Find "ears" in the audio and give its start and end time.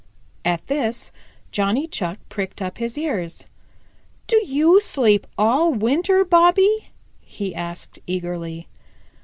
2.97-3.45